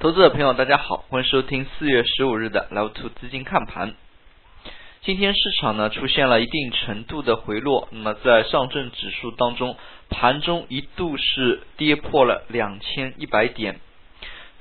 [0.00, 3.94] 投资者朋友，大家好，欢迎收听四月十五日的 Live Two 资金看盘。
[5.02, 9.76] 今天市场呢出现了一定程度的回落，那么在上证指数当中，
[10.08, 13.78] 盘中一度是跌破了两千一百点。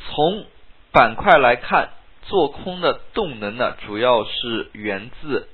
[0.00, 0.44] 从
[0.90, 1.90] 板块来看，
[2.22, 5.48] 做空的动能呢，主要是源自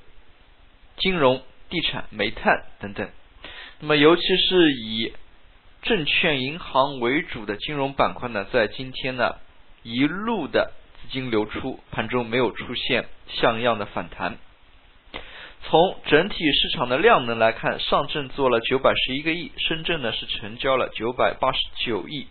[0.97, 3.07] 金融、地产、煤炭等等。
[3.81, 5.13] 那么尤其是以
[5.83, 9.35] 证券银行为主的金融板块呢，在今天呢
[9.85, 14.35] 一路的资金流出，盘中没有出现像样的反弹。
[15.61, 22.25] 从整体市场的量能来看，上证做了九百十一个亿，深圳呢是成交了九百八十九亿，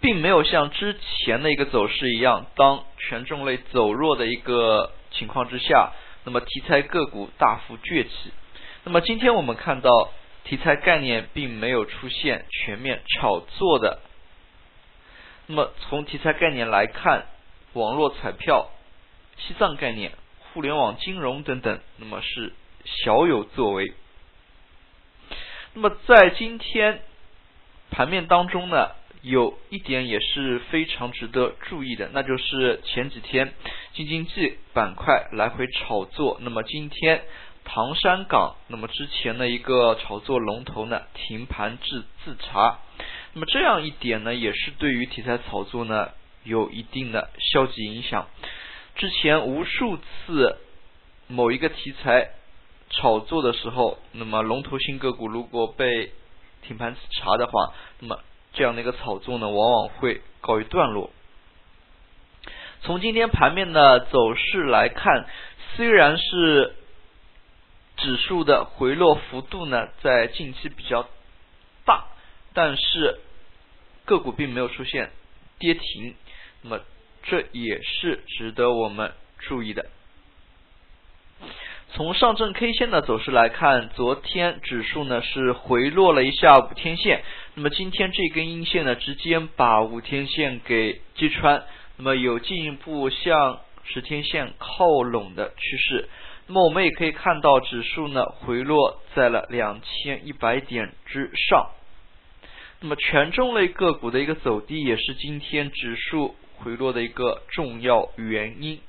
[0.00, 5.92] 并没有像之前的一个走势一样，当权重类走弱的一个情况之下，
[6.24, 8.32] 那么题材个股大幅崛起。
[8.84, 10.10] 那么今天我们看到
[10.44, 14.00] 题材概念并没有出现全面炒作的。
[15.52, 17.26] 那么从题材概念来看，
[17.74, 18.70] 网络彩票、
[19.36, 20.12] 西藏概念。
[20.54, 22.54] 互联网金融等等，那么是
[22.86, 23.92] 小有作为。
[25.74, 27.02] 那么在今天
[27.90, 33.52] 盘面当中呢，有一点也是非常值得注意的，那就是前几天
[33.92, 37.24] 京津冀板块来回炒作，那么今天
[37.66, 42.78] 唐山港，那么之前的一个炒作龙头呢停盘至自查，
[43.34, 46.10] 那么这样一点呢，也是对于题材炒作呢
[46.44, 48.28] 有一定的消极影响。
[48.94, 50.58] 之前无数次
[51.28, 52.30] 某一个题材
[52.90, 56.12] 炒作的时候，那么龙头新个股如果被
[56.60, 58.20] 停盘查的话，那么
[58.52, 61.10] 这样的一个炒作呢，往往会告一段落。
[62.82, 65.26] 从今天盘面的走势来看，
[65.74, 66.74] 虽然是
[67.96, 71.08] 指数的回落幅度呢在近期比较，
[72.54, 73.18] 但是
[74.04, 75.10] 个股并没有出现
[75.58, 76.14] 跌停，
[76.62, 76.80] 那么。
[77.24, 79.86] 这也是值得我们注意的。
[81.92, 87.22] 从上证 K 线的走势来看，昨天指数呢是回落了一下五天线，
[87.54, 91.62] 那么今天这根阴线呢直接把五天线给击穿，
[91.96, 96.08] 那么有进一步向十天线靠拢的趋势。
[96.48, 101.70] 那么我们也可以看到，指数呢回落在了两千一百点之上。
[102.82, 106.36] 那么权重类个股的一个走低，也是今天指数。
[106.58, 108.80] 回落的一个重要原因。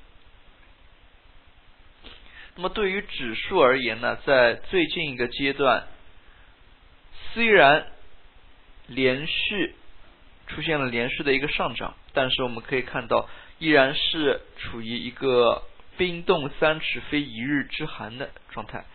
[2.55, 5.87] 那么对于指数而言呢，在最近一个阶段，
[7.33, 7.87] 虽然
[8.85, 9.73] 连续
[10.45, 13.27] 出现了连续的一个上涨，但是我们可以看到，
[13.57, 15.63] 依然是处于一个
[15.97, 18.85] 冰冻三尺非一日之寒的状态。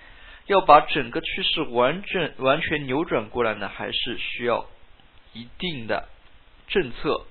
[0.46, 4.68] 要把整个趋势完整完全扭转过来呢，还是需要
[5.32, 6.08] 一定的
[6.68, 7.24] 政策。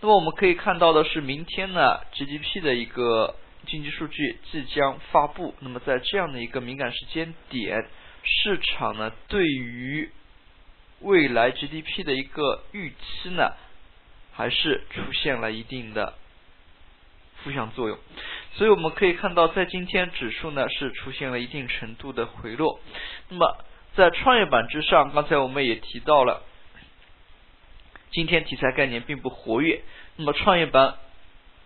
[0.00, 5.54] 那么我们可以看到的是，明天呢 GDP 的一个经济数据即将发布。
[5.60, 7.88] 那么在这样的一个敏感时间点，
[8.22, 10.10] 市场呢对于
[11.00, 13.52] 未来 GDP 的一个预期呢，
[14.32, 16.14] 还是出现了一定的
[17.42, 17.98] 负向作用。
[18.52, 22.78] 所以我们可以看到，在今天指数呢是出现了一定程度的回落。
[23.30, 23.64] 那么
[23.96, 26.42] 在创业板之上，刚才我们也提到了。
[28.10, 29.82] 今天题材概念并不活跃，
[30.16, 30.94] 那么创业板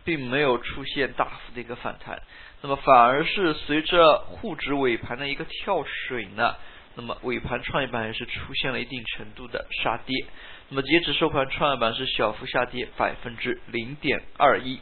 [0.04, 2.22] 并没有出现大幅的一个反弹，
[2.62, 6.56] 那么反而是随着沪指尾盘的一个跳水呢，
[6.94, 10.26] 那么尾盘创业板也是出现了一定程度的杀跌，
[10.70, 14.80] 那么截止收盘创业板是小幅下跌百分之零点二一，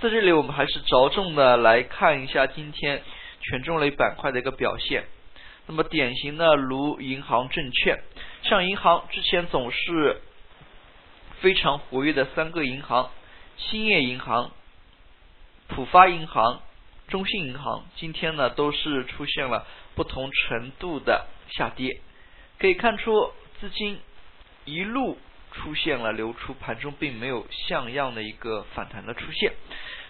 [0.00, 3.02] 在这里我们还是着重的来看一下今天
[3.40, 5.04] 权重类板块的一个表现，
[5.72, 8.02] 那么典型的如银行、证券，
[8.42, 10.20] 像银行之前总是。
[11.40, 13.10] 非常活跃的三个银行：
[13.56, 14.52] 兴业银行、
[15.66, 16.60] 浦发银行、
[17.08, 19.66] 中信银行，今天呢都是出现了
[19.96, 22.00] 不同程度的下跌。
[22.60, 23.98] 可以看出，资金
[24.66, 25.18] 一路
[25.52, 29.52] 出现了流出，盘中并没有像样的一个反弹的出现。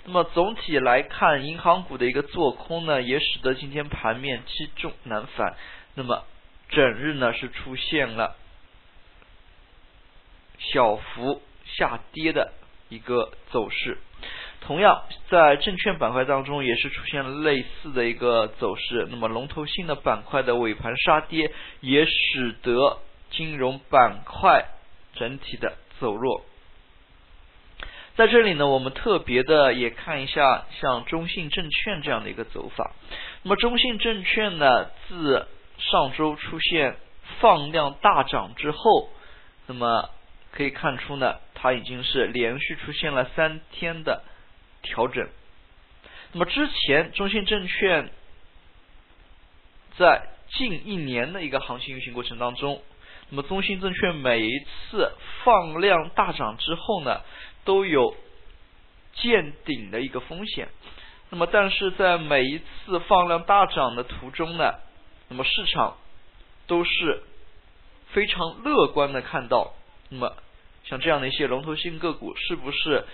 [0.04, 5.56] 那么总体来看，银行股的一个做空呢，也使得今天盘面积重难返。
[5.94, 6.24] 那么
[6.70, 8.36] 整日呢是出现了。
[10.58, 12.52] 小幅下跌的
[12.88, 13.98] 一个走势，
[14.60, 19.08] 同样在证券板块当中也是出现了类似的一个走势。
[19.10, 23.00] 那么龙头性的板块的尾盘杀跌，也使得
[23.32, 24.68] 金融板块
[25.22, 26.44] 整体的走弱。
[28.16, 32.90] 在这里呢，我们特别的也看一下像中信证券这样的一个走法。
[33.44, 35.46] 那么中信证券呢，自
[35.78, 36.96] 上周出现
[37.38, 39.10] 放量大涨之后，
[39.68, 40.10] 那么
[40.50, 44.24] 可以看出呢，它已经是连续出现了三天的
[44.82, 45.28] 调整。
[46.32, 48.10] 那么之前中信证券
[49.96, 52.82] 在近一年的一个行情运行过程当中，
[53.34, 55.10] 那么中信证券每一次
[55.42, 57.22] 放量大涨之后呢，
[57.64, 58.14] 都有
[59.14, 60.68] 见顶的一个风险。
[61.30, 64.74] 那么但是在每一次放量大涨的途中呢，
[65.28, 65.96] 那么市场
[66.66, 67.22] 都是
[68.10, 69.72] 非常乐观的看到，
[70.10, 70.36] 那么
[70.84, 73.06] 像这样的一些龙头性个股是不是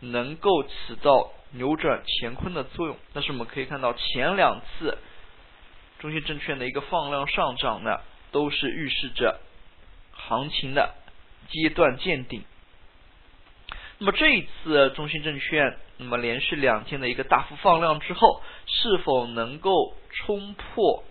[0.00, 1.32] 能够起到？
[1.52, 4.98] 扭转乾坤的作用，但是我们可以看到前两次
[6.00, 8.00] 中信证券的一个放量上涨呢，
[8.32, 9.40] 都是预示着
[10.28, 10.94] 行情的
[11.48, 12.42] 阶段见顶。
[13.98, 21.04] 那么这一次中信证券，那么连续两天的一个大幅放量之后，是否能够冲破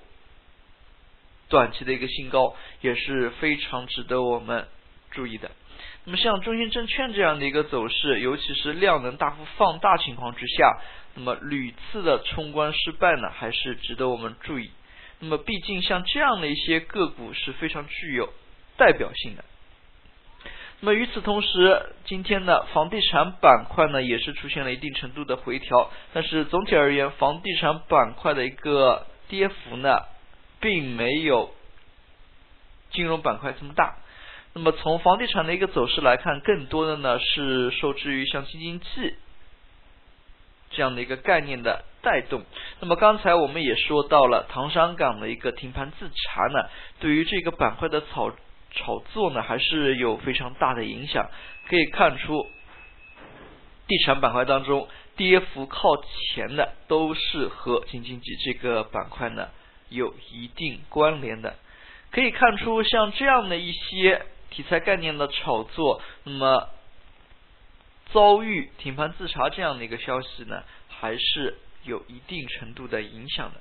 [1.49, 4.67] 短期的一个新高，也是非常值得我们
[5.09, 5.49] 注意的。
[6.03, 10.79] 那么像中信证券这样的一个走势，尤其是量能大幅放大情况之下，
[11.15, 14.69] 那么屡次的冲关失败呢，还是值得我们注意。
[15.19, 18.31] 那么毕竟像这样的一些个股是非常具有
[18.77, 19.43] 代表性的。
[20.81, 29.99] 那么与此同时，今天呢，房地产板块呢也是出现了一定程度的回调，但是总体而言，房地产板块的一个跌幅呢，
[30.59, 31.53] 并没有
[32.91, 33.95] 金融板块这么大。
[34.53, 39.15] 那么从房地产的一个走势来看，更多的呢是受制于像京津冀
[40.71, 42.43] 这样的一个概念的带动。
[42.81, 46.69] 那么刚才我们也说到了唐山港的一个停盘自查呢，
[46.99, 48.31] 对于这个板块的炒
[48.75, 51.29] 炒作呢，还是有非常大的影响。
[51.67, 52.47] 可以看出，
[53.87, 59.49] 地产板块当中跌幅靠前的都是和新经济这个板块呢
[59.89, 61.55] 有一定关联的。
[62.11, 64.25] 可以看出，像这样的一些。
[64.51, 66.69] 题材概念的炒作，那么
[68.13, 73.59] 遭遇停盘自查这样的一个消息呢，还是有一定程度的影响的。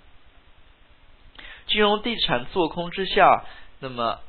[1.67, 3.45] 金融地产做空之下，
[3.81, 4.21] 那么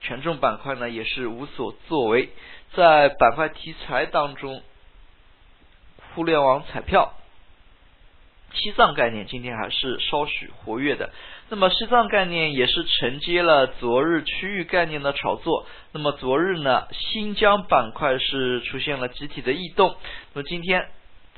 [0.00, 2.30] 权重板块呢也是无所作为。
[2.72, 4.62] 在板块题材当中，
[6.14, 7.14] 互联网彩票。
[8.52, 11.10] 西藏概念今天还是稍许活跃的，
[11.50, 15.66] 那么西藏概念也是承接了昨日区域概念的炒作。
[15.92, 19.94] 那么昨日呢，新疆板块是出现了集体的异动。
[20.32, 20.88] 那么今天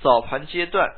[0.00, 0.88] 早盘阶段，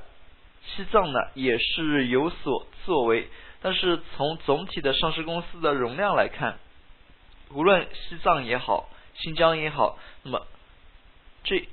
[0.65, 3.27] 西藏呢也是有所作为，
[3.61, 6.59] 但是从总体的上市公司的容量来看，
[7.55, 10.47] 无论西藏也好，新疆也好，那么
[11.45, 11.67] 这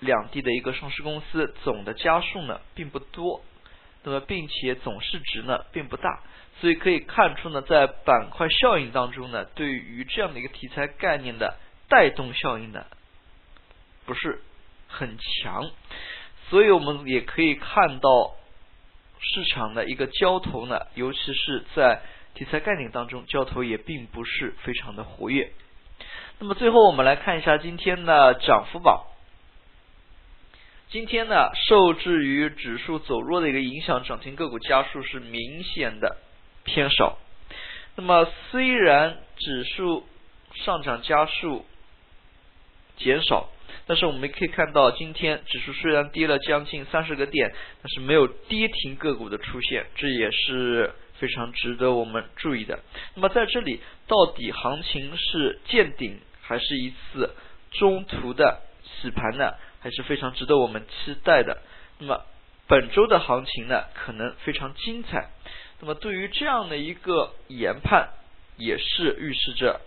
[0.00, 3.42] 两地的一个上市公司总的家数呢并不多。
[4.02, 6.22] 那么，并且总市值呢并不大，
[6.58, 12.86] 所以可以看出呢，在板块效应当中呢，对于这样的一个题材概念的带动效应呢
[14.06, 14.40] 不是
[14.88, 15.70] 很强，
[16.48, 18.36] 所以我们也可以看到
[19.20, 22.00] 市场的一个交投呢，尤其是在
[22.34, 25.52] 题材概念当中，交投也并不是非常的活跃。
[26.38, 29.04] 那么最后我们来看一下今天的涨幅榜。
[30.88, 36.16] 今天呢，受制于指数走弱的一个影响，涨停个股家数是明显的
[36.64, 37.18] 偏少。
[37.94, 40.06] 那么虽然指数
[40.54, 41.64] 上涨家数
[42.96, 43.50] 减少，
[43.86, 47.52] 但是我们可以看到，今天指数虽然跌了将近三十个点，
[47.82, 52.80] 但是没有跌停个股的出现，这也是非常值得我们注意的。
[53.14, 57.36] 那么在这里，到底行情是见顶，还是一次
[57.70, 59.54] 中途的洗盘呢？
[59.82, 61.62] 还是非常值得我们期待的。
[61.98, 62.22] 那么
[62.66, 65.30] 本周的行情呢，可能非常精彩。
[65.80, 68.10] 那么对于这样的一个研判，
[68.56, 69.80] 也是预示着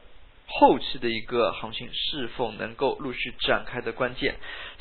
[0.47, 4.35] 后期的一个行情是否能够陆续展开的关键。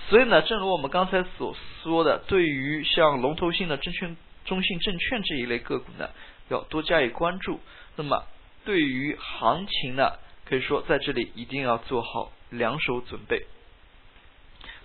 [0.09, 4.17] 所以呢，正如我们刚才所说的，对于像龙头性的证券、
[4.47, 6.09] 中信证券这一类个股呢，
[6.49, 7.61] 要多加以关注。
[7.97, 8.25] 那么
[8.65, 10.13] 对于行情呢，
[10.45, 13.47] 可以说在这里一定要做好两手准备。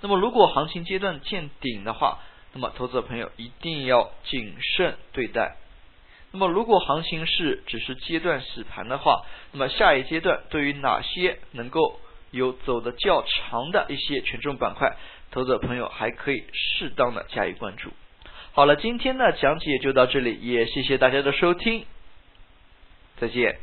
[0.01, 2.19] 那么，如果行情阶段见顶的话，
[2.53, 5.57] 那么投资者朋友一定要谨慎对待。
[6.31, 11.99] 那么，如果行情是只是阶段洗盘的话，那么下一阶段对于哪些能够
[12.31, 14.95] 有走的较长的一些权重板块，
[15.31, 17.91] 投资者朋友还可以适当的加以关注。
[18.57, 21.85] 好了，今天呢讲解就到这里，也谢谢大家的收听，
[23.19, 23.59] 再见。